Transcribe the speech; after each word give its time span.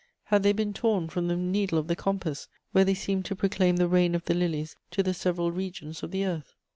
Had 0.23 0.41
they 0.41 0.51
been 0.51 0.73
torn 0.73 1.09
from 1.09 1.27
the 1.27 1.35
needle 1.37 1.77
of 1.77 1.85
the 1.87 1.95
compass, 1.95 2.47
where 2.71 2.83
they 2.83 2.95
seemed 2.95 3.23
to 3.25 3.35
proclaim 3.35 3.75
the 3.77 3.87
reign 3.87 4.15
of 4.15 4.25
the 4.25 4.33
lilies 4.33 4.75
to 4.89 5.03
the 5.03 5.13
several 5.13 5.51
regions 5.51 6.01
of 6.01 6.09
the 6.09 6.25
earth? 6.25 6.55